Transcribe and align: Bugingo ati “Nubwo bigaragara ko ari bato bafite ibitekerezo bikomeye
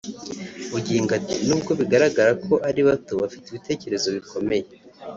Bugingo 0.71 1.09
ati 1.19 1.35
“Nubwo 1.47 1.71
bigaragara 1.79 2.31
ko 2.45 2.53
ari 2.67 2.81
bato 2.87 3.13
bafite 3.21 3.45
ibitekerezo 3.49 4.07
bikomeye 4.15 4.65